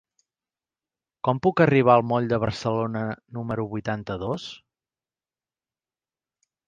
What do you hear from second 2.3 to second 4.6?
de Barcelona número vuitanta-dos?